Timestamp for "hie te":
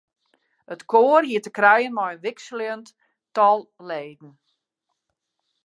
1.27-1.51